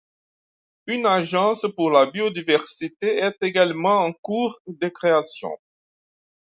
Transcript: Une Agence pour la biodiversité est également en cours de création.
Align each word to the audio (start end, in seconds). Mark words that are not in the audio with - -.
Une 0.87 1.05
Agence 1.05 1.67
pour 1.75 1.91
la 1.91 2.07
biodiversité 2.07 3.17
est 3.19 3.37
également 3.41 3.99
en 3.99 4.13
cours 4.13 4.59
de 4.65 4.87
création. 4.87 5.55